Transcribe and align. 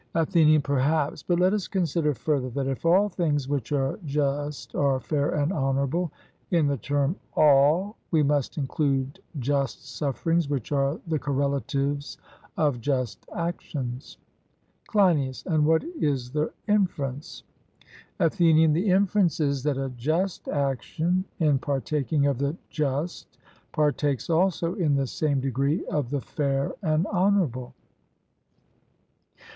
ATHENIAN: 0.15 0.63
Perhaps; 0.63 1.21
but 1.21 1.39
let 1.39 1.53
us 1.53 1.67
consider 1.67 2.15
further, 2.15 2.49
that 2.49 2.65
if 2.65 2.87
all 2.87 3.07
things 3.07 3.47
which 3.47 3.71
are 3.71 3.99
just 4.03 4.73
are 4.73 4.99
fair 4.99 5.29
and 5.29 5.53
honourable, 5.53 6.11
in 6.49 6.65
the 6.65 6.77
term 6.77 7.15
'all' 7.35 7.95
we 8.09 8.23
must 8.23 8.57
include 8.57 9.19
just 9.37 9.87
sufferings 9.95 10.49
which 10.49 10.71
are 10.71 10.99
the 11.05 11.19
correlatives 11.19 12.17
of 12.57 12.81
just 12.81 13.27
actions. 13.35 14.17
CLEINIAS: 14.87 15.43
And 15.45 15.67
what 15.67 15.83
is 15.83 16.31
the 16.31 16.51
inference? 16.67 17.43
ATHENIAN: 18.19 18.73
The 18.73 18.89
inference 18.89 19.39
is, 19.39 19.61
that 19.61 19.77
a 19.77 19.89
just 19.91 20.47
action 20.47 21.25
in 21.37 21.59
partaking 21.59 22.25
of 22.25 22.39
the 22.39 22.57
just 22.71 23.37
partakes 23.71 24.31
also 24.31 24.73
in 24.73 24.95
the 24.95 25.05
same 25.05 25.39
degree 25.39 25.85
of 25.85 26.09
the 26.09 26.21
fair 26.21 26.73
and 26.81 27.05
honourable. 27.05 27.75